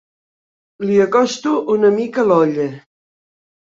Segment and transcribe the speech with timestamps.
[0.85, 2.67] Li acosto una mica l'olla.